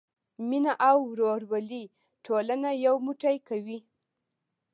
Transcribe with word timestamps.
مینه 0.49 0.73
او 0.89 0.97
ورورولي 1.11 1.83
ټولنه 2.25 2.69
یو 2.85 2.95
موټی 3.05 3.35
کوي. 3.47 3.79